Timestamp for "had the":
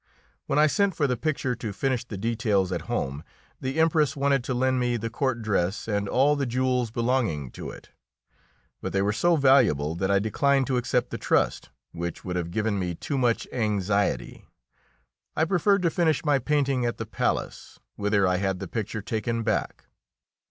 18.37-18.67